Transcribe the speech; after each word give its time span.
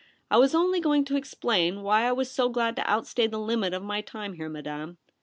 I 0.31 0.37
was 0.37 0.55
only 0.55 0.79
going 0.79 1.05
to 1.05 1.15
explain 1.15 1.83
why 1.83 2.05
I 2.07 2.11
was 2.11 2.31
so 2.31 2.49
glad 2.49 2.75
to 2.77 2.89
outstay 2.91 3.27
the 3.27 3.37
limit 3.37 3.71
of 3.75 3.83
my 3.83 4.01
time 4.01 4.33
here, 4.33 4.49
Madame.' 4.49 4.97